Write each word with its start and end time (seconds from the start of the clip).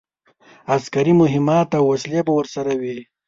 عسکري 0.75 1.13
مهمات 1.21 1.67
او 1.79 1.83
وسلې 1.91 2.21
به 2.25 2.33
ورسره 2.39 2.71
وي. 2.81 2.97